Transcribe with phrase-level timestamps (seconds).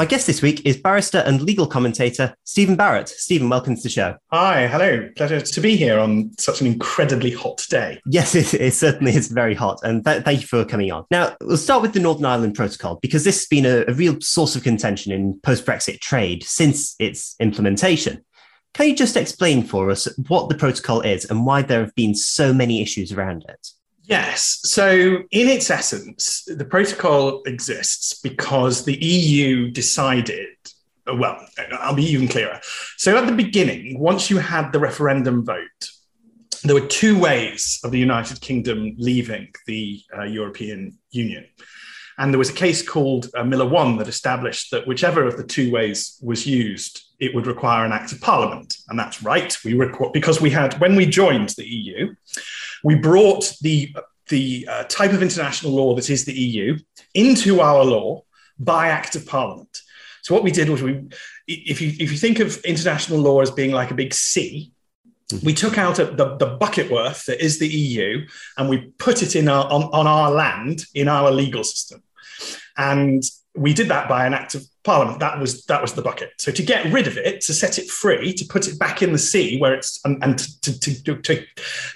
[0.00, 3.10] My guest this week is barrister and legal commentator Steven Barrett.
[3.10, 4.16] Steven, welcome to the show.
[4.32, 5.10] Hi, hello.
[5.14, 8.00] Pleasure to be here on such an incredibly hot day.
[8.06, 11.04] Yes, it, it certainly is very hot, and th- thank you for coming on.
[11.10, 14.18] Now, we'll start with the Northern Ireland Protocol because this has been a, a real
[14.22, 18.24] source of contention in post Brexit trade since its implementation.
[18.72, 22.14] Can you just explain for us what the protocol is and why there have been
[22.14, 23.68] so many issues around it?
[24.10, 24.58] Yes.
[24.64, 30.48] So, in its essence, the protocol exists because the EU decided.
[31.06, 31.46] Well,
[31.78, 32.60] I'll be even clearer.
[32.96, 35.90] So, at the beginning, once you had the referendum vote,
[36.64, 41.46] there were two ways of the United Kingdom leaving the uh, European Union.
[42.18, 45.44] And there was a case called uh, Miller 1 that established that whichever of the
[45.44, 48.76] two ways was used, it would require an act of parliament.
[48.88, 49.56] And that's right.
[49.64, 52.14] We requ- because we had, when we joined the EU,
[52.84, 53.94] we brought the,
[54.28, 56.78] the uh, type of international law that is the EU
[57.14, 58.22] into our law
[58.58, 59.82] by act of parliament.
[60.22, 61.08] So what we did was we,
[61.46, 64.72] if you, if you think of international law as being like a big sea,
[65.42, 68.26] we took out a, the, the bucket worth that is the EU
[68.56, 72.02] and we put it in our, on, on our land in our legal system.
[72.76, 73.22] And
[73.54, 75.20] we did that by an act of parliament.
[75.20, 76.30] That was that was the bucket.
[76.38, 79.12] So to get rid of it, to set it free, to put it back in
[79.12, 81.46] the sea where it's and, and to, to, to, to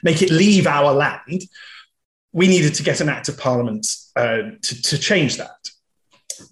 [0.03, 1.43] make it leave our land,
[2.33, 5.71] we needed to get an act of parliament uh, to, change that.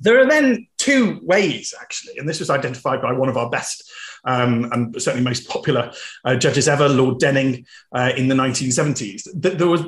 [0.01, 3.91] There are then two ways, actually, and this was identified by one of our best
[4.25, 5.93] um, and certainly most popular
[6.25, 9.27] uh, judges ever, Lord Denning, uh, in the 1970s.
[9.35, 9.83] There was,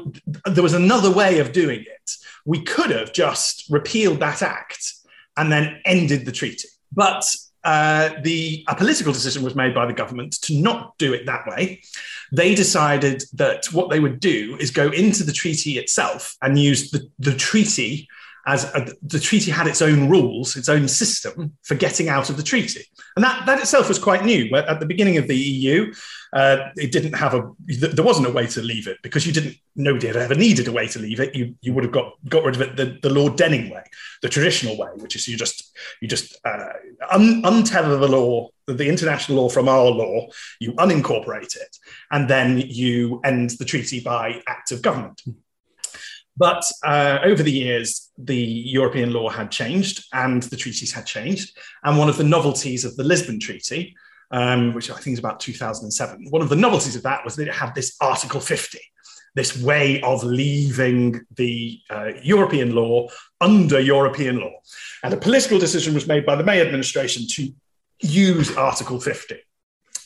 [0.46, 2.10] there was another way of doing it.
[2.44, 4.94] We could have just repealed that act
[5.36, 6.68] and then ended the treaty.
[6.92, 7.24] But
[7.64, 11.46] uh, the a political decision was made by the government to not do it that
[11.46, 11.80] way.
[12.30, 16.90] They decided that what they would do is go into the treaty itself and use
[16.90, 18.06] the, the treaty
[18.46, 22.36] as a, the treaty had its own rules, its own system for getting out of
[22.36, 22.84] the treaty.
[23.16, 24.54] And that, that itself was quite new.
[24.54, 25.92] At the beginning of the EU,
[26.32, 29.56] uh, it didn't have a, there wasn't a way to leave it because you didn't,
[29.76, 31.34] nobody had ever needed a way to leave it.
[31.34, 33.84] You, you would have got, got rid of it the, the Lord Denning way,
[34.20, 36.68] the traditional way, which is you just, you just uh,
[37.10, 40.26] un, untether the law, the international law from our law,
[40.58, 41.76] you unincorporate it,
[42.10, 45.22] and then you end the treaty by act of government.
[46.36, 51.56] But uh, over the years, the European law had changed and the treaties had changed.
[51.84, 53.94] And one of the novelties of the Lisbon Treaty,
[54.30, 57.48] um, which I think is about 2007, one of the novelties of that was that
[57.48, 58.78] it had this Article 50,
[59.36, 63.08] this way of leaving the uh, European law
[63.40, 64.54] under European law.
[65.04, 67.48] And a political decision was made by the May administration to
[68.00, 69.36] use Article 50.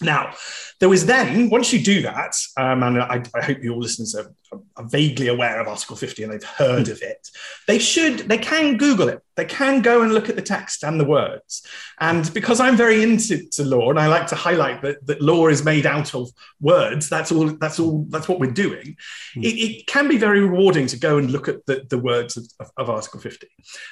[0.01, 0.35] Now,
[0.79, 4.33] there was then, once you do that, um, and I, I, hope your listeners are,
[4.77, 7.29] are, vaguely aware of Article 50 and they've heard of it,
[7.67, 9.21] they should, they can Google it.
[9.35, 11.67] They can go and look at the text and the words.
[11.99, 15.65] And because I'm very into law and I like to highlight that, that law is
[15.65, 16.31] made out of
[16.61, 18.97] words, that's all, that's all, that's what we're doing.
[19.37, 19.45] Mm.
[19.45, 22.47] It, it, can be very rewarding to go and look at the, the words of,
[22.61, 23.49] of, of Article 50.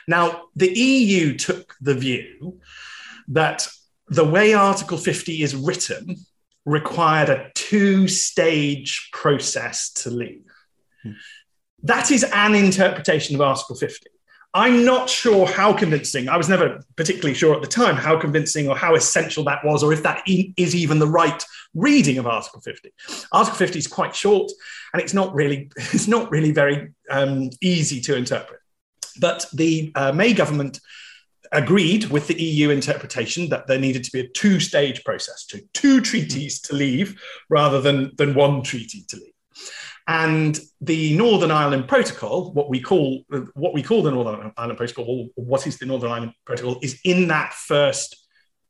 [0.07, 2.61] Now, the EU took the view
[3.29, 3.67] that
[4.09, 6.17] the way Article 50 is written
[6.65, 10.45] required a two stage process to leave.
[11.03, 11.13] Hmm.
[11.83, 14.11] That is an interpretation of Article 50.
[14.57, 18.69] I'm not sure how convincing, I was never particularly sure at the time how convincing
[18.69, 21.45] or how essential that was, or if that is even the right
[21.75, 22.91] reading of Article 50.
[23.33, 24.51] Article 50 is quite short
[24.95, 28.61] and it's not really, it's not really very um, easy to interpret.
[29.21, 30.81] But the uh, May government
[31.53, 35.61] agreed with the EU interpretation that there needed to be a two stage process, to
[35.73, 39.33] two treaties to leave rather than, than one treaty to leave.
[40.09, 45.31] And the Northern Ireland Protocol, what we call what we call the Northern Ireland Protocol,
[45.37, 48.17] or what is the Northern Ireland Protocol, is in that first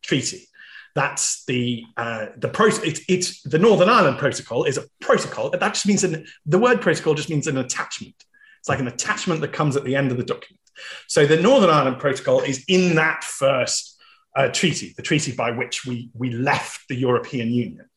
[0.03, 0.49] treaty.
[0.95, 2.69] That's the uh, the pro.
[2.69, 5.51] It's, it's the Northern Ireland Protocol is a protocol.
[5.51, 8.15] That just means an, the word protocol just means an attachment.
[8.61, 10.61] It's like an attachment that comes at the end of the document.
[11.07, 13.97] So the Northern Ireland Protocol is in that first
[14.37, 17.89] uh, treaty, the treaty by which we we left the European Union,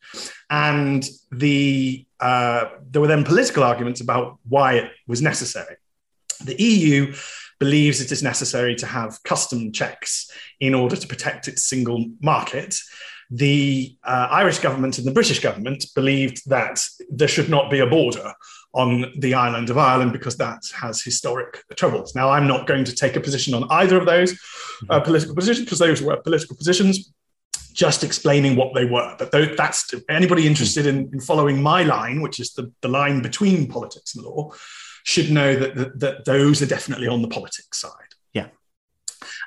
[0.50, 5.76] and the uh, there were then political arguments about why it was necessary.
[6.44, 7.14] The EU
[7.60, 10.32] believes it is necessary to have custom checks
[10.62, 12.80] in order to protect its single market.
[13.30, 17.86] The uh, Irish government and the British government believed that there should not be a
[17.86, 18.34] border
[18.74, 22.16] on the island of Ireland because that has historic troubles.
[22.16, 24.40] Now, I'm not going to take a position on either of those
[24.90, 27.12] uh, political positions because those were political positions,
[27.74, 29.16] just explaining what they were.
[29.18, 33.68] But that's anybody interested in, in following my line, which is the, the line between
[33.68, 34.52] politics and law
[35.04, 38.09] should know that, that, that those are definitely on the politics side.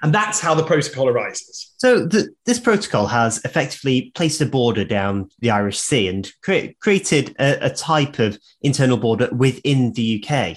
[0.03, 1.73] And that's how the protocol arises.
[1.79, 6.75] So the, this protocol has effectively placed a border down the Irish Sea and cre-
[6.81, 10.57] created a, a type of internal border within the UK.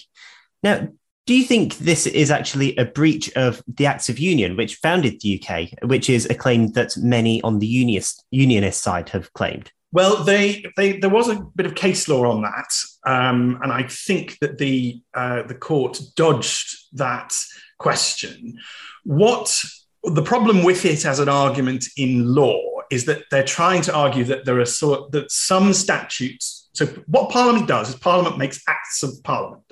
[0.64, 0.88] Now,
[1.26, 5.20] do you think this is actually a breach of the Acts of Union, which founded
[5.22, 9.72] the UK, which is a claim that many on the unionist, unionist side have claimed?
[9.92, 12.72] Well, they, they, there was a bit of case law on that,
[13.06, 17.36] um, and I think that the uh, the court dodged that
[17.78, 18.58] question.
[19.04, 19.64] What
[20.04, 22.60] the problem with it as an argument in law
[22.92, 26.70] is that they're trying to argue that there are sort that some statutes.
[26.74, 29.65] So what Parliament does is Parliament makes acts of Parliament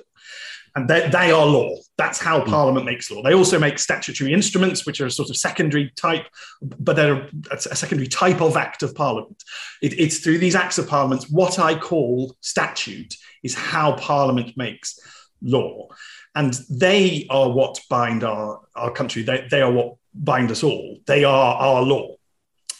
[0.76, 1.76] and they, they, are law.
[1.96, 2.50] That's how hmm.
[2.50, 3.22] Parliament makes law.
[3.22, 6.26] They also make statutory instruments, which are a sort of secondary type,
[6.62, 9.42] but they're a, secondary type of act of Parliament.
[9.82, 11.26] It, it's through these acts of Parliament.
[11.30, 14.98] What I call statute is how Parliament makes
[15.42, 15.88] law,
[16.34, 19.22] and they are what bind our our country.
[19.22, 20.98] They, they are what bind us all.
[21.06, 22.16] They are our law,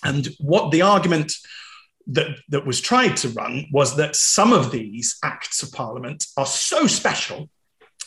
[0.02, 1.32] and what the argument
[2.06, 6.44] that, that was tried to run was that some of these acts of parliament are
[6.44, 7.48] so special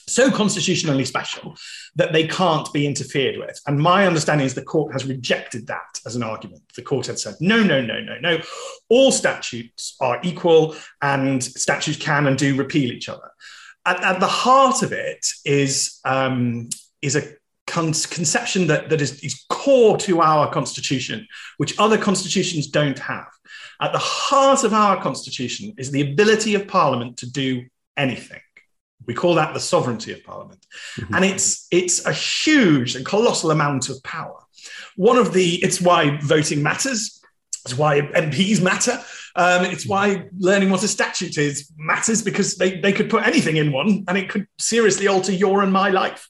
[0.07, 1.55] so constitutionally special
[1.95, 3.59] that they can't be interfered with.
[3.67, 6.63] And my understanding is the court has rejected that as an argument.
[6.75, 8.39] The court had said, no, no, no, no, no.
[8.89, 13.29] All statutes are equal and statutes can and do repeal each other.
[13.85, 16.69] At, at the heart of it is, um,
[17.01, 17.23] is a
[17.67, 21.27] con- conception that, that is, is core to our constitution,
[21.57, 23.27] which other constitutions don't have.
[23.81, 27.65] At the heart of our constitution is the ability of parliament to do
[27.95, 28.39] anything.
[29.05, 30.65] We call that the sovereignty of Parliament.
[30.97, 31.15] Mm-hmm.
[31.15, 34.39] And it's, it's a huge and colossal amount of power.
[34.95, 37.21] One of the, it's why voting matters,
[37.63, 38.99] it's why MPs matter.
[39.35, 43.57] Um, it's why learning what a statute is matters because they, they could put anything
[43.57, 46.27] in one and it could seriously alter your and my life.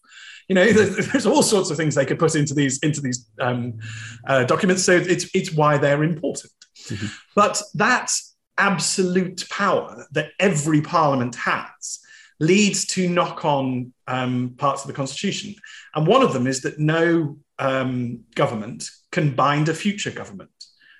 [0.49, 3.29] You know, there's, there's all sorts of things they could put into these into these
[3.39, 3.79] um,
[4.27, 4.83] uh, documents.
[4.83, 6.53] So it's it's why they're important.
[6.85, 7.07] Mm-hmm.
[7.35, 8.11] But that
[8.57, 11.99] absolute power that every parliament has
[12.39, 15.55] leads to knock on um, parts of the Constitution.
[15.95, 20.51] And one of them is that no um, government can bind a future government.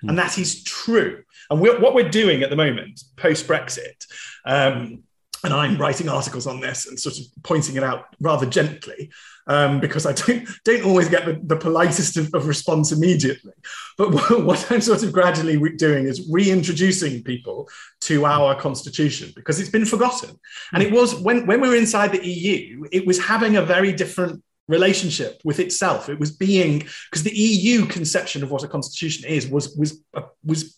[0.02, 0.10] Mm.
[0.10, 1.22] And that is true.
[1.50, 4.04] And we're, what we're doing at the moment, post Brexit,
[4.44, 5.04] um,
[5.44, 9.10] and I'm writing articles on this and sort of pointing it out rather gently
[9.46, 13.52] um, because I don't don't always get the, the politest of, of, response immediately.
[13.96, 17.68] But what, what I'm sort of gradually doing is reintroducing people
[18.02, 20.38] to our constitution because it's been forgotten.
[20.72, 23.92] And it was when when we were inside the EU, it was having a very
[23.92, 26.08] different relationship with itself.
[26.08, 30.22] It was being because the EU conception of what a constitution is was was uh,
[30.44, 30.76] was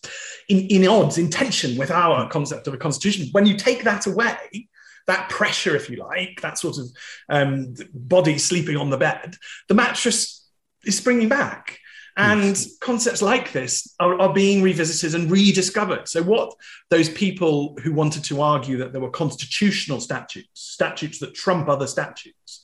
[0.48, 3.28] in, in odds, in tension with our concept of a constitution.
[3.32, 4.68] When you take that away,
[5.06, 6.86] that pressure, if you like, that sort of
[7.28, 9.36] um, body sleeping on the bed,
[9.68, 10.48] the mattress
[10.84, 11.78] is springing back.
[12.16, 16.06] And concepts like this are, are, being revisited and rediscovered.
[16.06, 16.52] So, what
[16.90, 21.86] those people who wanted to argue that there were constitutional statutes, statutes that trump other
[21.86, 22.59] statutes,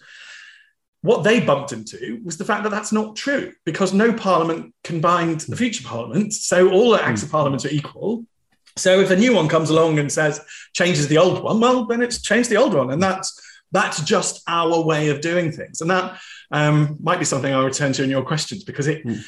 [1.07, 5.01] what they bumped into was the fact that that's not true because no parliament can
[5.01, 6.33] bind the future parliament.
[6.33, 8.27] So all the acts of parliament are equal.
[8.75, 10.41] So if a new one comes along and says
[10.75, 14.43] changes the old one, well, then it's changed the old one, and that's that's just
[14.49, 15.81] our way of doing things.
[15.81, 16.19] And that
[16.51, 19.07] um, might be something I'll return to in your questions because it.
[19.07, 19.23] Mm.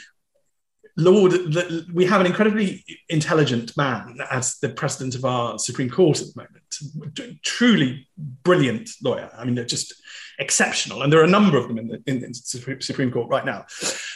[0.99, 6.21] Lord, the, we have an incredibly intelligent man as the president of our Supreme Court
[6.21, 7.41] at the moment.
[7.45, 8.09] Truly
[8.43, 9.31] brilliant lawyer.
[9.39, 9.95] I mean, they're just
[10.41, 11.03] exceptional.
[11.03, 13.67] And there are a number of them in the, in the Supreme Court right now.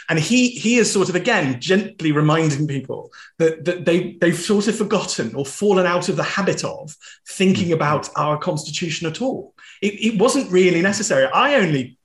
[0.08, 4.66] And he he is sort of again gently reminding people that, that they they've sort
[4.66, 6.96] of forgotten or fallen out of the habit of
[7.28, 9.54] thinking about our constitution at all.
[9.80, 11.26] It, it wasn't really necessary.
[11.26, 11.96] I only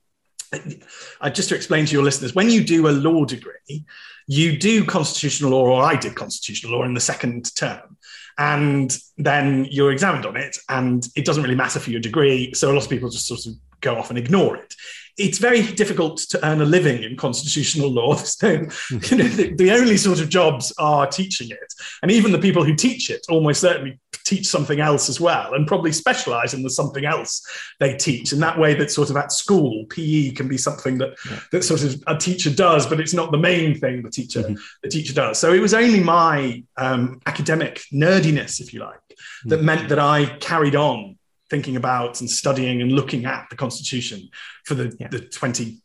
[1.34, 3.86] just to explain to your listeners, when you do a law degree,
[4.28, 7.98] you do constitutional law, or I did constitutional law in the second term,
[8.38, 12.54] and then you're examined on it, and it doesn't really matter for your degree.
[12.54, 14.76] So a lot of people just sort of go off and ignore it
[15.18, 18.16] it's very difficult to earn a living in constitutional law.
[18.38, 21.74] So, you know, the, the, only sort of jobs are teaching it.
[22.02, 25.66] And even the people who teach it almost certainly teach something else as well and
[25.66, 27.46] probably specialize in the something else
[27.80, 28.34] they teach.
[28.34, 31.40] In that way, that sort of at school, PE can be something that, yeah.
[31.54, 34.56] that sort of a teacher does, but it's not the main thing the teacher, mm-hmm.
[34.84, 35.40] the teacher does.
[35.40, 39.50] So it was only my um, academic nerdiness, if you like, mm-hmm.
[39.50, 41.18] that meant that I carried on
[41.50, 44.28] thinking about and studying and looking at the Constitution
[44.66, 45.08] for the, yeah.
[45.08, 45.80] the 22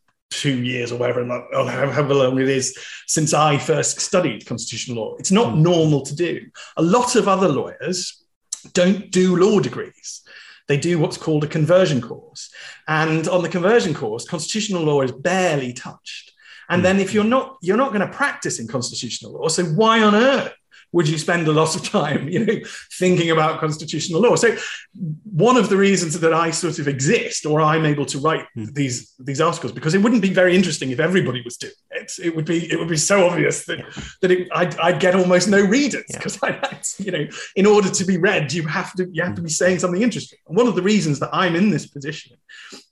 [0.51, 5.17] years or whatever, or however long it is since I first studied constitutional law.
[5.21, 5.59] It's not mm.
[5.59, 6.41] normal to do.
[6.77, 8.22] A lot of other lawyers
[8.63, 10.23] don't do law degrees.
[10.69, 12.51] They do what's called a conversion course.
[12.89, 16.33] And on the conversion course, constitutional law is barely touched.
[16.69, 17.17] And then if hmm.
[17.17, 20.55] you're not you're not going to practice in constitutional law, so why on earth
[20.93, 22.61] would you spend a lot of time, you know,
[22.99, 24.37] thinking about constitutional law?
[24.37, 24.57] So
[25.25, 28.73] one of the reasons that I sort of exist or I'm able to write mm.
[28.75, 32.13] these these articles because it wouldn't be very interesting if everybody was doing it.
[32.23, 34.03] It would be it would be so obvious that yeah.
[34.21, 36.59] that it, I'd, I'd, get almost no readers because yeah.
[36.71, 39.51] I you know in order to be read you have to you have to be
[39.51, 40.39] saying something interesting.
[40.47, 42.37] And one of the reasons that I'm in this position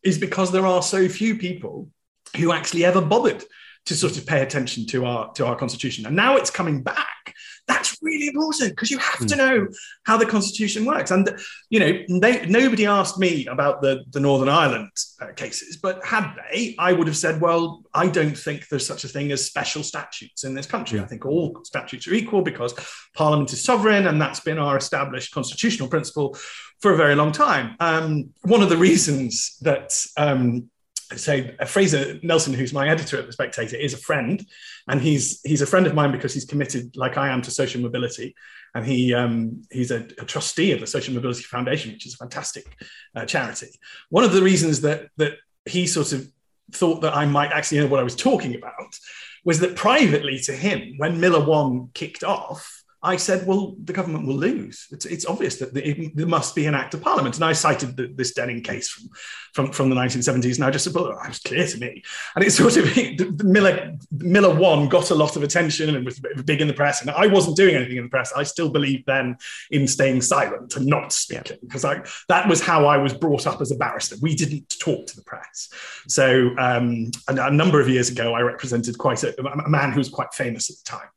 [0.03, 1.89] is because there are so few people
[2.37, 3.45] who actually ever bothered
[3.87, 6.07] to sort of pay attention to our to our constitution.
[6.07, 7.35] And now it's coming back
[7.71, 9.39] that's really important because you have to hmm.
[9.39, 9.69] know
[10.05, 11.11] how the constitution works.
[11.11, 11.31] And
[11.69, 16.35] you know, they, nobody asked me about the the Northern Ireland uh, cases, but had
[16.51, 19.83] they, I would have said, well, I don't think there's such a thing as special
[19.83, 21.01] statutes in this country.
[21.01, 22.75] I think all statutes are equal because
[23.15, 26.37] Parliament is sovereign, and that's been our established constitutional principle
[26.81, 27.77] for a very long time.
[27.79, 30.71] Um, one of the reasons that um,
[31.17, 34.45] so Fraser Nelson, who's my editor at the Spectator, is a friend,
[34.89, 37.81] and he's he's a friend of mine because he's committed, like I am, to social
[37.81, 38.35] mobility,
[38.75, 42.19] and he um, he's a, a, trustee of the Social Mobility Foundation, which is a
[42.19, 42.77] fantastic
[43.15, 43.69] uh, charity.
[44.11, 46.31] One of the reasons that that he sort of
[46.73, 48.97] thought that I might actually know what I was talking about
[49.45, 54.27] was that privately to him, when Miller One kicked off, I said, well, the government
[54.27, 54.87] will lose.
[54.91, 57.37] It's, it's obvious that the, there must be an act of parliament.
[57.37, 59.09] And I cited the, this Denning case from,
[59.55, 60.57] from, from the 1970s.
[60.57, 62.03] And I just said, well, it was clear to me.
[62.35, 66.61] And it sort of, Miller, Miller one got a lot of attention and was big
[66.61, 67.01] in the press.
[67.01, 68.35] And I wasn't doing anything in the press.
[68.35, 69.39] I still believed then
[69.71, 73.63] in staying silent and not speaking because I, that was how I was brought up
[73.63, 74.17] as a barrister.
[74.21, 75.71] We didn't talk to the press.
[76.07, 79.99] So um, a, a number of years ago, I represented quite a, a man who
[79.99, 81.09] was quite famous at the time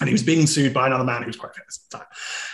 [0.00, 2.06] and he was being sued by another man who was quite famous at the time.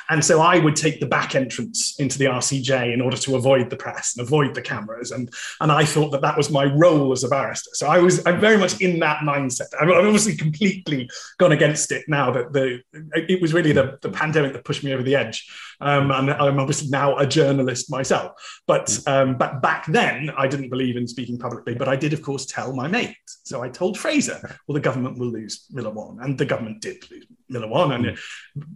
[0.09, 3.71] And so I would take the back entrance into the RCJ in order to avoid
[3.71, 5.13] the press and avoid the cameras.
[5.13, 7.71] And, and I thought that that was my role as a barrister.
[7.75, 9.67] So I was I'm very much in that mindset.
[9.81, 12.81] I've obviously completely gone against it now that the
[13.15, 15.49] it was really the, the pandemic that pushed me over the edge.
[15.81, 18.33] Um, and I'm obviously now a journalist myself.
[18.67, 22.23] But um, but back then I didn't believe in speaking publicly, but I did of
[22.23, 23.17] course tell my mate.
[23.45, 27.09] So I told Fraser, well, the government will lose Miller One, and the government did
[27.11, 28.19] lose Miller One, and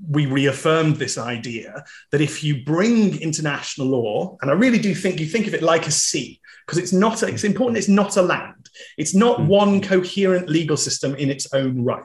[0.08, 5.20] we reaffirmed this idea that if you bring international law, and I really do think
[5.20, 8.22] you think of it like a sea, because it's not, it's important, it's not a
[8.22, 8.68] land.
[8.96, 9.46] It's not mm.
[9.46, 12.04] one coherent legal system in its own right.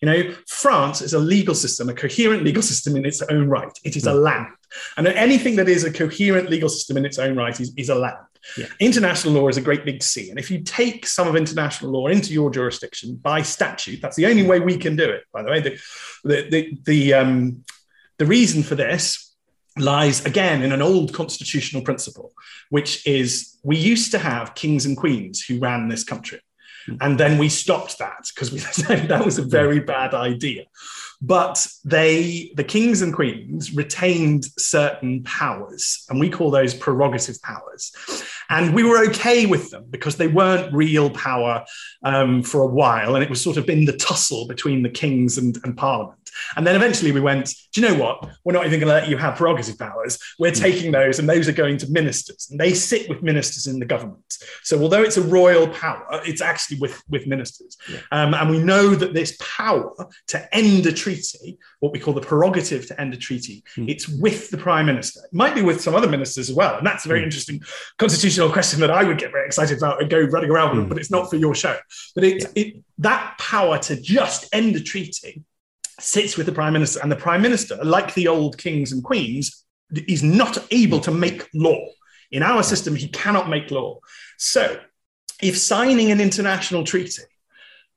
[0.00, 3.72] You know, France is a legal system, a coherent legal system in its own right.
[3.84, 4.22] It is a mm.
[4.22, 4.48] land.
[4.96, 7.94] And anything that is a coherent legal system in its own right is, is a
[7.94, 8.16] land.
[8.56, 8.66] Yeah.
[8.80, 10.30] International law is a great big sea.
[10.30, 14.26] And if you take some of international law into your jurisdiction by statute, that's the
[14.26, 15.60] only way we can do it, by the way.
[15.60, 15.78] The,
[16.24, 17.64] the, the, the, um,
[18.18, 19.34] the reason for this
[19.78, 22.32] lies again in an old constitutional principle,
[22.70, 26.40] which is we used to have kings and queens who ran this country.
[26.86, 26.96] Hmm.
[27.00, 30.64] And then we stopped that because we decided that was a very bad idea.
[31.20, 37.92] But they, the kings and queens, retained certain powers, and we call those prerogative powers.
[38.48, 41.64] And we were okay with them because they weren't real power
[42.04, 45.38] um, for a while, and it was sort of been the tussle between the kings
[45.38, 46.20] and, and parliament.
[46.56, 48.28] And then eventually we went, do you know what?
[48.44, 50.18] We're not even going to let you have prerogative powers.
[50.38, 50.60] We're hmm.
[50.60, 53.86] taking those, and those are going to ministers, and they sit with ministers in the
[53.86, 54.36] government.
[54.62, 57.76] So although it's a royal power, it's actually with, with ministers.
[57.90, 58.00] Yeah.
[58.12, 59.92] Um, and we know that this power
[60.28, 63.88] to end a treaty, what we call the prerogative to end a treaty, mm.
[63.88, 65.20] it's with the prime minister.
[65.24, 66.76] It might be with some other ministers as well.
[66.78, 67.24] And that's a very mm.
[67.24, 67.60] interesting
[67.96, 70.88] constitutional question that I would get very excited about and go running around with, mm.
[70.88, 71.76] but it's not for your show.
[72.16, 72.48] But it, yeah.
[72.56, 75.44] it, that power to just end a treaty
[76.00, 79.64] sits with the prime minister, and the prime minister, like the old kings and queens,
[80.08, 81.86] is not able to make law.
[82.32, 84.00] In our system, he cannot make law.
[84.38, 84.80] So,
[85.40, 87.22] if signing an international treaty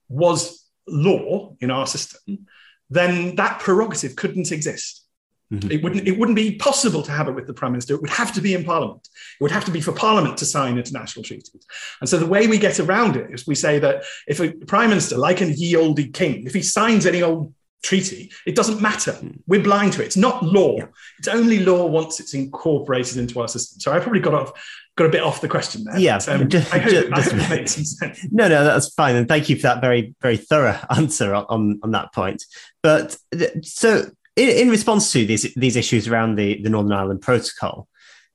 [0.08, 2.46] was law in our system,
[2.90, 5.06] then that prerogative couldn't exist.
[5.52, 5.72] Mm-hmm.
[5.72, 7.96] It wouldn't, it wouldn't be possible to have it with the prime minister.
[7.96, 9.08] It would have to be in parliament.
[9.40, 11.52] It would have to be for parliament to sign international treaties.
[12.02, 14.90] And so the way we get around it is we say that if a prime
[14.90, 17.54] minister, like an ye olde king, if he signs any old
[17.84, 18.32] treaty.
[18.46, 19.18] It doesn't matter.
[19.48, 20.08] We're blind to it.
[20.08, 20.78] It's not law.
[20.78, 20.88] Yeah.
[21.18, 23.80] It's only law once it's incorporated into our system.
[23.80, 24.54] So I probably got off
[25.00, 25.98] got a bit off the question there.
[25.98, 28.20] Yeah, but, um, just, I hope, just, I hope it made some sense.
[28.32, 31.80] No, no, that's fine, and thank you for that very very thorough answer on on,
[31.84, 32.44] on that point.
[32.84, 33.18] But
[33.64, 34.04] so
[34.36, 37.88] in, in, response to these these issues around the the Northern Ireland Protocol.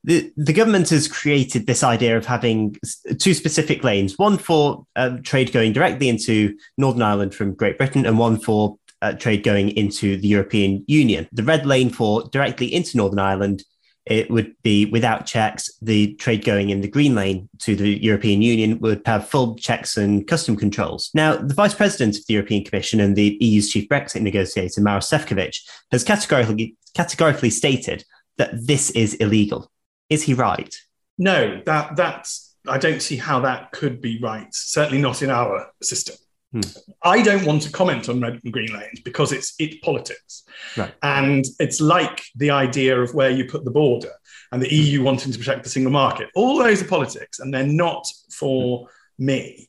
[0.07, 2.77] The, the government has created this idea of having
[3.19, 8.05] two specific lanes one for uh, trade going directly into Northern Ireland from Great Britain,
[8.05, 11.29] and one for uh, trade going into the European Union.
[11.31, 13.63] The red lane for directly into Northern Ireland,
[14.07, 15.71] it would be without checks.
[15.83, 19.99] The trade going in the green lane to the European Union would have full checks
[19.99, 21.11] and custom controls.
[21.13, 25.11] Now, the Vice President of the European Commission and the EU's chief Brexit negotiator, Maros
[25.11, 25.61] Sefcovic,
[25.93, 28.05] has categorically, categorically stated
[28.39, 29.71] that this is illegal.
[30.09, 30.75] Is he right?
[31.19, 34.53] No, that that's I don't see how that could be right.
[34.55, 36.17] Certainly not in our system.
[36.55, 36.61] Hmm.
[37.03, 40.45] I don't want to comment on red and green lanes because it's it's politics,
[40.77, 40.95] right.
[41.03, 44.13] and it's like the idea of where you put the border
[44.53, 46.29] and the EU wanting to protect the single market.
[46.37, 48.87] All those are politics, and they're not for
[49.19, 49.27] hmm.
[49.27, 49.69] me.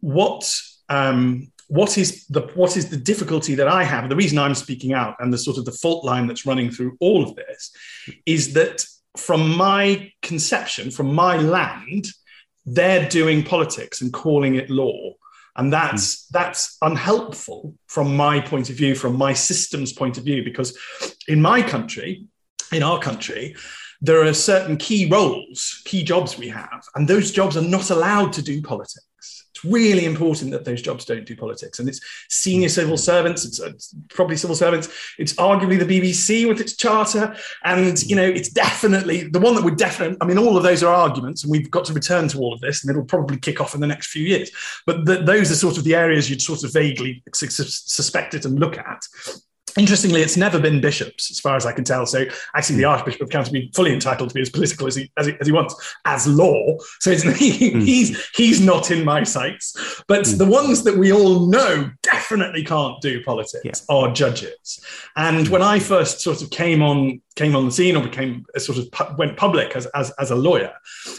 [0.00, 0.54] What
[0.90, 4.10] um, what is the what is the difficulty that I have?
[4.10, 6.98] The reason I'm speaking out and the sort of the fault line that's running through
[7.00, 7.72] all of this
[8.26, 8.84] is that
[9.16, 12.08] from my conception, from my land,
[12.66, 15.14] they're doing politics and calling it law
[15.56, 16.28] and that's mm.
[16.30, 20.78] that's unhelpful from my point of view from my system's point of view because
[21.28, 22.24] in my country
[22.72, 23.56] in our country
[24.00, 28.32] there are certain key roles key jobs we have and those jobs are not allowed
[28.32, 29.05] to do politics
[29.68, 31.78] really important that those jobs don't do politics.
[31.78, 32.74] And it's senior mm-hmm.
[32.74, 37.34] civil servants, it's, uh, it's, probably civil servants, it's arguably the BBC with its charter.
[37.64, 40.82] And, you know, it's definitely the one that would definitely, I mean, all of those
[40.82, 43.60] are arguments, and we've got to return to all of this, and it'll probably kick
[43.60, 44.50] off in the next few years.
[44.86, 48.58] But the, those are sort of the areas you'd sort of vaguely suspect it and
[48.58, 49.02] look at.
[49.76, 52.06] Interestingly, it's never been bishops, as far as I can tell.
[52.06, 52.90] So actually, the hmm.
[52.90, 55.46] Archbishop of Canterbury is fully entitled to be as political as he, as he, as
[55.46, 56.76] he wants, as law.
[57.00, 57.82] So he, mm.
[57.82, 60.02] he's he's not in my sights.
[60.08, 60.38] But mm.
[60.38, 63.94] the ones that we all know definitely can't do politics yeah.
[63.94, 64.80] are judges.
[65.16, 68.78] And when I first sort of came on came on the scene or became sort
[68.78, 70.72] of pu- went public as, as, as a lawyer,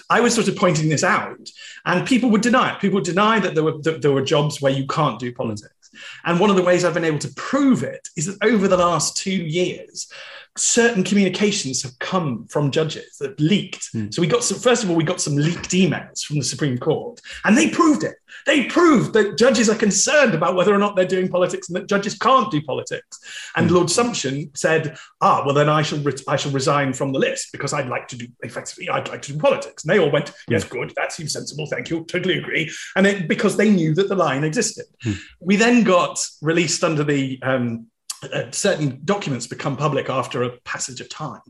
[0.09, 1.37] I was sort of pointing this out,
[1.85, 2.81] and people would deny it.
[2.81, 5.76] People would deny that there were that there were jobs where you can't do politics.
[6.25, 8.77] And one of the ways I've been able to prove it is that over the
[8.77, 10.11] last two years,
[10.59, 13.93] certain communications have come from judges that leaked.
[13.93, 14.13] Mm.
[14.13, 16.77] So we got some, first of all, we got some leaked emails from the Supreme
[16.77, 18.15] Court, and they proved it.
[18.45, 21.87] They proved that judges are concerned about whether or not they're doing politics and that
[21.87, 23.19] judges can't do politics.
[23.55, 23.73] And mm.
[23.73, 27.49] Lord Sumption said, ah, well, then I shall, re- I shall resign from the list
[27.51, 29.83] because I'd like to do, effectively, I'd like to do politics.
[29.83, 32.71] And they all went, yes, good, that seems sensible, thank you, totally agree.
[32.95, 34.85] And it, because they knew that the line existed.
[35.03, 35.17] Mm.
[35.39, 37.87] We then got released under the um,
[38.23, 41.41] uh, certain documents become public after a passage of time.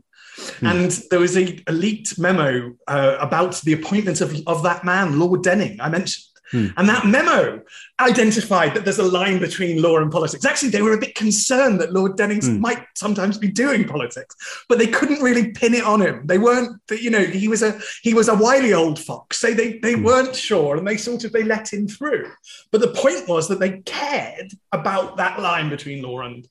[0.60, 0.66] Hmm.
[0.66, 5.42] And there was a, leaked memo uh, about the appointment of, of that man, Lord
[5.42, 6.24] Denning, I mentioned.
[6.50, 6.68] Hmm.
[6.78, 7.60] And that memo
[8.00, 10.46] identified that there's a line between law and politics.
[10.46, 12.60] Actually, they were a bit concerned that Lord Denning hmm.
[12.60, 14.34] might sometimes be doing politics,
[14.68, 16.26] but they couldn't really pin it on him.
[16.26, 19.78] They weren't, you know, he was a he was a wily old fox, so they
[19.80, 22.30] they weren't sure, and they sort of they let him through.
[22.72, 26.48] But the point was that they cared about that line between law and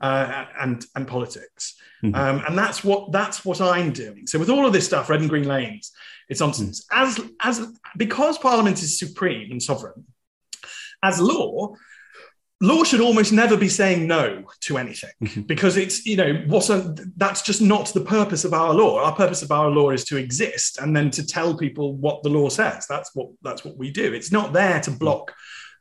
[0.00, 1.76] uh, and and politics.
[2.02, 2.14] Mm-hmm.
[2.14, 4.26] Um, and that's what that's what I'm doing.
[4.26, 5.92] So with all of this stuff, red and green lanes,
[6.28, 6.86] it's nonsense.
[6.86, 7.02] Mm-hmm.
[7.42, 10.04] As as because Parliament is supreme and sovereign,
[11.02, 11.74] as law,
[12.60, 15.42] law should almost never be saying no to anything Mm-hmm.
[15.42, 19.14] because it's you know what's a, that's just not the purpose of our law our
[19.14, 22.48] purpose of our law is to exist and then to tell people what the law
[22.48, 25.32] says that's what that's what we do it's not there to block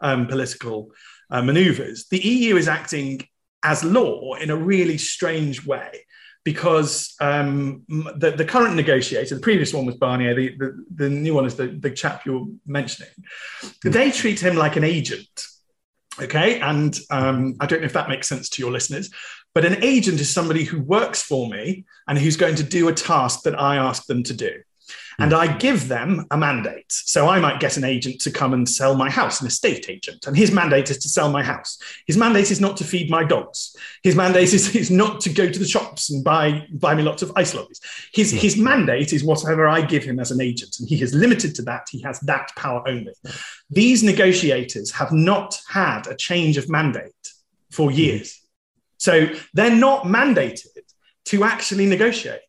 [0.01, 0.91] um, political
[1.31, 3.21] uh, maneuvers the eu is acting
[3.63, 6.05] as law in a really strange way
[6.43, 11.33] because um, the, the current negotiator, the previous one was Barnier, the, the, the new
[11.33, 13.11] one is the, the chap you're mentioning.
[13.83, 15.45] They treat him like an agent.
[16.21, 16.59] Okay.
[16.59, 19.09] And um, I don't know if that makes sense to your listeners,
[19.53, 22.93] but an agent is somebody who works for me and who's going to do a
[22.93, 24.51] task that I ask them to do.
[25.19, 25.23] Hmm.
[25.23, 26.85] And I give them a mandate.
[26.89, 30.25] So I might get an agent to come and sell my house, an estate agent.
[30.25, 31.77] And his mandate is to sell my house.
[32.07, 33.75] His mandate is not to feed my dogs.
[34.01, 37.21] His mandate is, is not to go to the shops and buy, buy me lots
[37.21, 37.81] of ice lollies.
[38.13, 38.37] His, hmm.
[38.37, 40.77] his mandate is whatever I give him as an agent.
[40.79, 41.87] And he is limited to that.
[41.91, 43.13] He has that power only.
[43.25, 43.31] Hmm.
[43.69, 47.11] These negotiators have not had a change of mandate
[47.71, 48.41] for years.
[48.97, 50.67] So they're not mandated
[51.25, 52.39] to actually negotiate.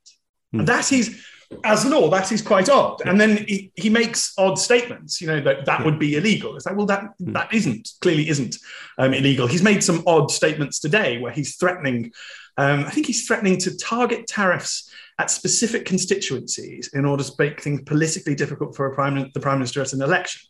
[0.53, 1.25] And that is,
[1.65, 3.01] as law, that is quite odd.
[3.05, 6.57] And then he, he makes odd statements, you know, that that would be illegal.
[6.57, 8.57] It's like, well, that, that isn't, clearly isn't
[8.99, 9.47] um, illegal.
[9.47, 12.13] He's made some odd statements today where he's threatening,
[12.57, 17.61] um, I think he's threatening to target tariffs at specific constituencies in order to make
[17.61, 20.43] things politically difficult for a prime, the prime minister at an election.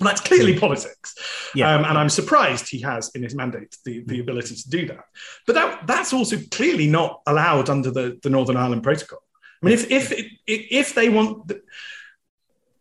[0.00, 1.14] Well, that's clearly politics.
[1.54, 1.74] Yeah.
[1.74, 5.04] Um, and I'm surprised he has in his mandate the, the ability to do that.
[5.46, 9.18] But that, that's also clearly not allowed under the, the Northern Ireland Protocol.
[9.62, 10.12] I mean, if, if,
[10.46, 11.62] if they want the,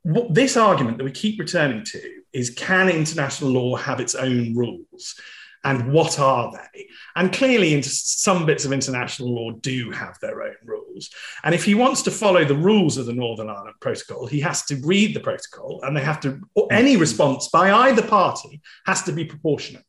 [0.03, 2.01] what this argument that we keep returning to
[2.33, 5.19] is can international law have its own rules?
[5.63, 6.87] And what are they?
[7.15, 11.09] And clearly, some bits of international law do have their own rules.
[11.43, 14.63] And if he wants to follow the rules of the Northern Ireland Protocol, he has
[14.67, 16.39] to read the protocol, and they have to.
[16.55, 19.83] Or any response by either party has to be proportionate.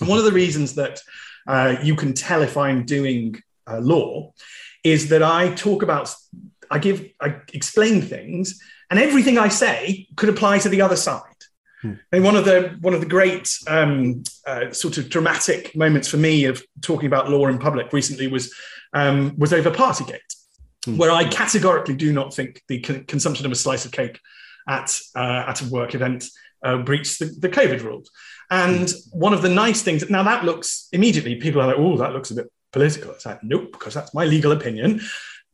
[0.00, 1.00] And one of the reasons that
[1.46, 4.34] uh, you can tell if I'm doing uh, law
[4.84, 6.14] is that I talk about,
[6.70, 8.60] I give, I explain things,
[8.90, 11.22] and everything I say could apply to the other side.
[12.10, 16.16] And one of the one of the great um, uh, sort of dramatic moments for
[16.16, 18.52] me of talking about law in public recently was
[18.92, 20.34] um, was over Partygate,
[20.96, 24.18] where I categorically do not think the con- consumption of a slice of cake
[24.68, 26.24] at uh, at a work event
[26.64, 28.10] uh, breached the, the COVID rules.
[28.50, 32.12] And one of the nice things now that looks immediately people are like, oh, that
[32.12, 33.12] looks a bit political.
[33.12, 35.00] It's like, nope, because that's my legal opinion.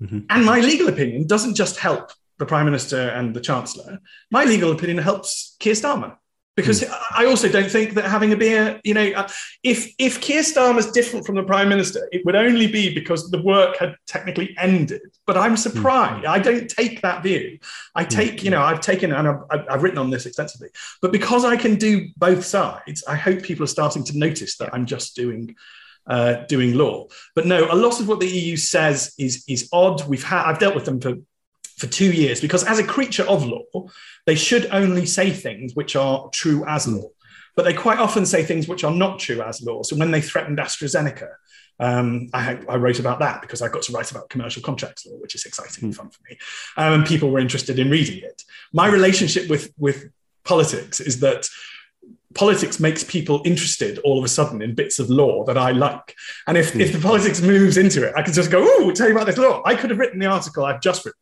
[0.03, 0.21] Mm-hmm.
[0.31, 4.01] And my legal opinion doesn't just help the Prime Minister and the Chancellor.
[4.31, 6.17] My legal opinion helps Keir Starmer.
[6.57, 6.93] Because hmm.
[7.11, 9.29] I also don't think that having a beer, you know, uh,
[9.65, 13.43] if if Keir Starmer's different from the Prime Minister, it would only be because the
[13.43, 15.01] work had technically ended.
[15.27, 15.57] But I'm hmm.
[15.57, 16.27] surprised.
[16.27, 17.59] I don't take that view.
[17.97, 18.09] I hmm.
[18.09, 20.69] take, you know, I've taken and I've I've written on this extensively.
[21.03, 24.73] But because I can do both sides, I hope people are starting to notice that
[24.73, 25.57] I'm just doing
[26.07, 27.07] uh, doing law.
[27.35, 30.07] But no, a lot of what the EU says is is odd.
[30.07, 31.17] We've had I've dealt with them for
[31.77, 33.65] for two years because as a creature of law,
[34.27, 37.09] they should only say things which are true as law.
[37.57, 39.83] But they quite often say things which are not true as law.
[39.83, 41.29] So when they threatened AstraZeneca,
[41.81, 45.17] um, I, I wrote about that because I got to write about commercial contracts law,
[45.19, 46.37] which is exciting and fun for me.
[46.77, 48.43] Um, and people were interested in reading it.
[48.73, 50.07] My relationship with, with
[50.45, 51.49] politics is that
[52.35, 56.15] politics makes people interested all of a sudden in bits of law that I like.
[56.47, 59.15] And if, if the politics moves into it, I can just go, oh, tell you
[59.15, 59.63] about this law.
[59.65, 61.21] I could have written the article I've just written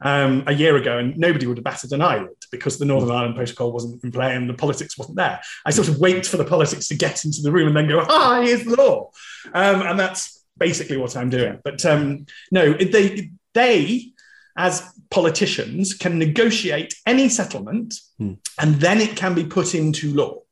[0.00, 3.36] um, a year ago and nobody would have batted an eyelid because the Northern Ireland
[3.36, 5.40] Protocol wasn't in play and the politics wasn't there.
[5.64, 8.04] I sort of wait for the politics to get into the room and then go,
[8.08, 9.10] ah, here's the law.
[9.52, 11.60] Um, and that's basically what I'm doing.
[11.64, 14.12] But um, no, they, they,
[14.56, 17.94] as politicians, can negotiate any settlement
[18.60, 20.42] and then it can be put into law.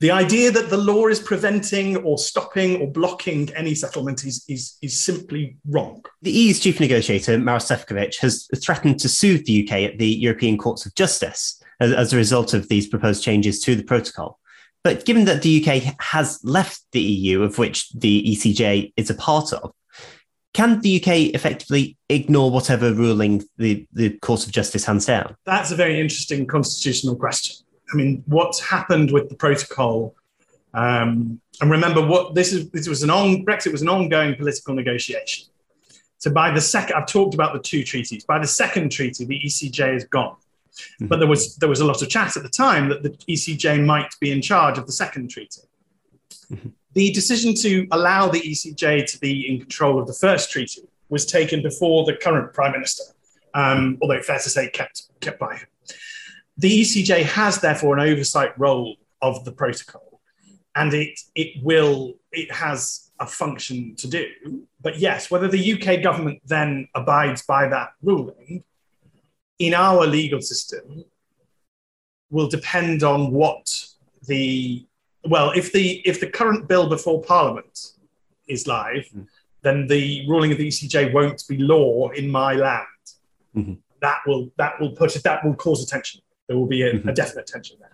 [0.00, 4.76] The idea that the law is preventing or stopping or blocking any settlement is, is,
[4.82, 6.04] is simply wrong.
[6.20, 10.58] The EU's chief negotiator, Maros Sefcovic, has threatened to sue the UK at the European
[10.58, 14.38] Courts of Justice as, as a result of these proposed changes to the protocol.
[14.84, 19.14] But given that the UK has left the EU, of which the ECJ is a
[19.14, 19.72] part of,
[20.56, 25.36] can the UK effectively ignore whatever ruling the, the Court of Justice hands down?
[25.44, 27.65] That's a very interesting constitutional question.
[27.92, 30.14] I mean, what's happened with the protocol?
[30.74, 32.70] Um, and remember, what this is.
[32.70, 35.46] This was an on Brexit was an ongoing political negotiation.
[36.18, 38.24] So by the second, I've talked about the two treaties.
[38.24, 40.36] By the second treaty, the ECJ is gone.
[41.00, 43.84] But there was there was a lot of chat at the time that the ECJ
[43.84, 45.62] might be in charge of the second treaty.
[46.92, 51.26] The decision to allow the ECJ to be in control of the first treaty was
[51.26, 53.04] taken before the current prime minister,
[53.54, 55.66] um, although fair to say kept kept by him.
[56.58, 60.06] The ECJ has therefore an oversight role of the protocol.
[60.76, 64.26] and it it will it has a function to do.
[64.80, 68.62] But yes, whether the UK government then abides by that ruling
[69.58, 71.04] in our legal system
[72.30, 73.86] will depend on what
[74.26, 74.86] the
[75.24, 77.92] well, if the if the current bill before Parliament
[78.46, 79.26] is live, mm.
[79.62, 82.86] then the ruling of the ECJ won't be law in my land.
[83.56, 83.74] Mm-hmm.
[84.02, 86.20] That will that will put it that will cause a tension.
[86.48, 87.08] There will be a, mm-hmm.
[87.08, 87.90] a definite tension there.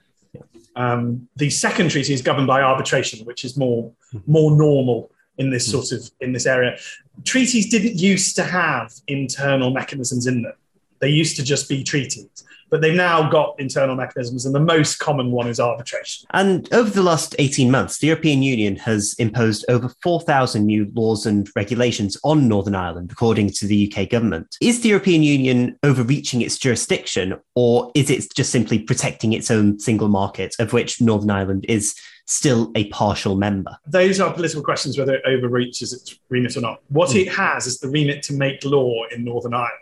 [0.74, 3.92] Um, the second treaty is governed by arbitration, which is more
[4.26, 5.80] more normal in this mm-hmm.
[5.82, 6.78] sort of in this area.
[7.24, 10.54] Treaties didn't used to have internal mechanisms in them.
[11.02, 14.98] They used to just be treaties but they've now got internal mechanisms, and the most
[14.98, 16.26] common one is arbitration.
[16.30, 21.26] And over the last 18 months, the European Union has imposed over 4,000 new laws
[21.26, 24.56] and regulations on Northern Ireland, according to the UK government.
[24.62, 29.78] Is the European Union overreaching its jurisdiction, or is it just simply protecting its own
[29.78, 33.76] single market, of which Northern Ireland is still a partial member?
[33.86, 36.80] Those are political questions whether it overreaches its remit or not.
[36.88, 37.26] What mm.
[37.26, 39.81] it has is the remit to make law in Northern Ireland.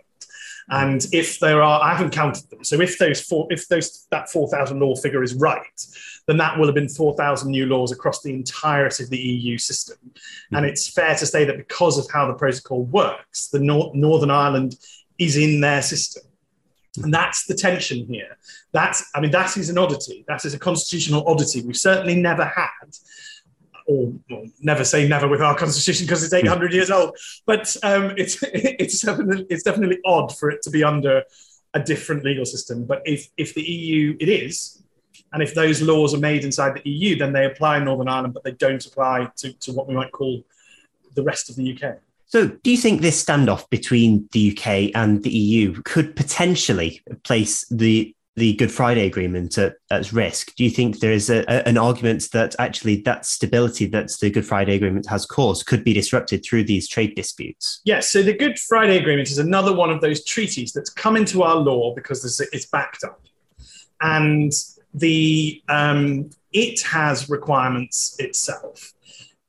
[0.71, 2.63] And if there are, I haven't counted them.
[2.63, 5.87] So if those four, if those that four thousand law figure is right,
[6.27, 9.59] then that will have been four thousand new laws across the entirety of the EU
[9.59, 9.97] system.
[10.05, 10.57] Mm-hmm.
[10.57, 14.31] And it's fair to say that because of how the protocol works, the Nor- Northern
[14.31, 14.77] Ireland
[15.19, 16.23] is in their system.
[17.03, 18.37] And that's the tension here.
[18.73, 20.25] That's, I mean, that is an oddity.
[20.27, 22.97] That is a constitutional oddity we've certainly never had
[23.91, 24.13] or
[24.61, 27.17] never say never with our constitution because it's 800 years old.
[27.47, 31.25] But um, it's it's definitely it's definitely odd for it to be under
[31.75, 32.85] a different legal system.
[32.85, 34.83] But if if the EU it is,
[35.33, 38.35] and if those laws are made inside the EU, then they apply in Northern Ireland,
[38.35, 40.43] but they don't apply to, to what we might call
[41.15, 41.99] the rest of the UK.
[42.27, 47.67] So, do you think this standoff between the UK and the EU could potentially place
[47.69, 50.55] the the Good Friday Agreement at, at risk?
[50.57, 54.31] Do you think there is a, a, an argument that actually that stability that the
[54.31, 57.83] Good Friday Agreement has caused could be disrupted through these trade disputes?
[57.85, 58.09] Yes.
[58.09, 61.57] So the Good Friday Agreement is another one of those treaties that's come into our
[61.57, 63.21] law because it's backed up,
[64.01, 64.53] and
[64.95, 68.95] the um, it has requirements itself.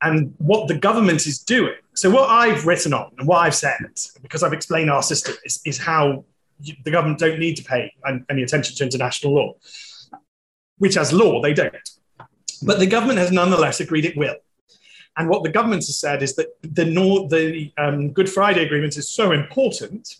[0.04, 3.78] And what the government is doing, so what I've written on and what I've said,
[4.22, 6.26] because I've explained our system, is, is how
[6.84, 7.94] the government don't need to pay
[8.30, 9.54] any attention to international law,
[10.78, 11.90] which as law they don't.
[12.64, 14.36] But the government has nonetheless agreed it will.
[15.18, 18.98] And what the government has said is that the, Nor- the um, Good Friday Agreement
[18.98, 20.18] is so important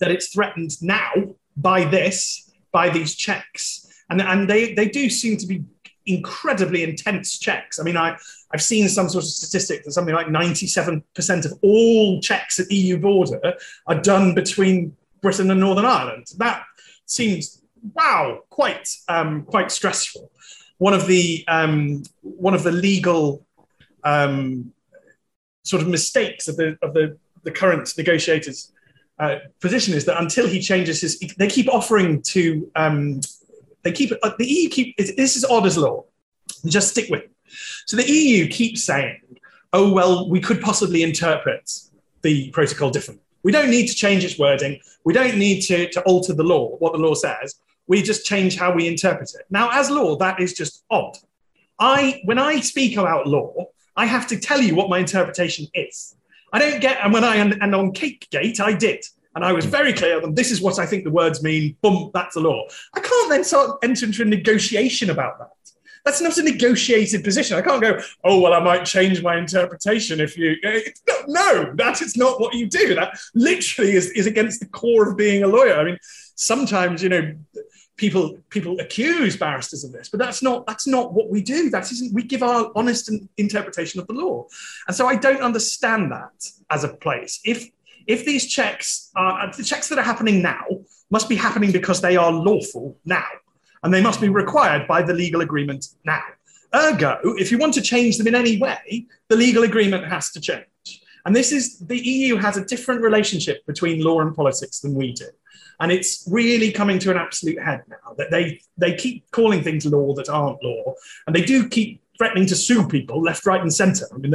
[0.00, 1.12] that it's threatened now
[1.56, 3.86] by this, by these checks.
[4.10, 5.64] And, and they, they do seem to be
[6.06, 7.78] incredibly intense checks.
[7.78, 8.16] I mean, I,
[8.52, 12.98] I've seen some sort of statistic that something like 97% of all checks at EU
[12.98, 13.54] border
[13.86, 16.26] are done between Britain and Northern Ireland.
[16.36, 16.64] That
[17.06, 17.62] seems
[17.94, 20.30] wow, quite um, quite stressful.
[20.78, 23.46] One of the um, one of the legal
[24.04, 24.72] um,
[25.62, 28.72] sort of mistakes of the of the, the current negotiators'
[29.18, 33.20] uh, position is that until he changes his, they keep offering to um,
[33.82, 36.04] they keep uh, the EU keep this is odd as law.
[36.66, 37.30] Just stick with it.
[37.86, 39.20] So the EU keeps saying,
[39.72, 41.70] "Oh well, we could possibly interpret
[42.22, 44.80] the protocol differently." We don't need to change its wording.
[45.04, 47.56] We don't need to, to alter the law, what the law says.
[47.86, 49.46] We just change how we interpret it.
[49.50, 51.16] Now, as law, that is just odd.
[51.78, 56.14] I, when I speak about law, I have to tell you what my interpretation is.
[56.52, 59.04] I don't get, and when I, and on Cakegate, I did.
[59.34, 61.76] And I was very clear that this is what I think the words mean.
[61.80, 62.66] Boom, that's the law.
[62.94, 65.50] I can't then start enter into a negotiation about that.
[66.04, 67.56] That's not a negotiated position.
[67.56, 70.56] I can't go, oh, well, I might change my interpretation if you.
[71.28, 72.94] No, that is not what you do.
[72.94, 75.74] That literally is, is against the core of being a lawyer.
[75.74, 75.98] I mean,
[76.34, 77.34] sometimes, you know,
[77.96, 81.70] people people accuse barristers of this, but that's not that's not what we do.
[81.70, 84.46] That isn't we give our honest interpretation of the law,
[84.88, 87.40] and so I don't understand that as a place.
[87.44, 87.68] If
[88.08, 90.64] if these checks are the checks that are happening now
[91.10, 93.24] must be happening because they are lawful now
[93.82, 96.22] and they must be required by the legal agreement now.
[96.74, 100.40] Ergo, if you want to change them in any way, the legal agreement has to
[100.40, 100.66] change.
[101.24, 105.12] And this is the EU has a different relationship between law and politics than we
[105.12, 105.26] do.
[105.80, 109.84] And it's really coming to an absolute head now that they, they keep calling things
[109.86, 110.94] law that aren't law.
[111.26, 114.06] And they do keep threatening to sue people left, right, and centre.
[114.12, 114.30] I mean,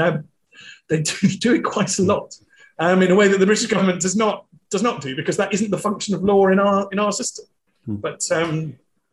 [0.89, 2.35] they do, do it quite a lot
[2.79, 5.53] um, in a way that the British government does not, does not do because that
[5.53, 7.45] isn't the function of law in our, in our system.
[7.85, 7.95] Hmm.
[7.95, 8.77] But um,